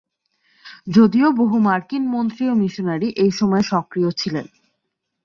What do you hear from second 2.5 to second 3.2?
ও missionary